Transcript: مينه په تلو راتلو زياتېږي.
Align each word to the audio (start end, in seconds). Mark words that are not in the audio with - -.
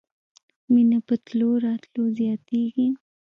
مينه 0.73 0.97
په 1.07 1.15
تلو 1.25 1.49
راتلو 1.65 2.03
زياتېږي. 2.19 2.87